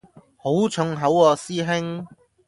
[0.35, 2.07] 好重口喎師兄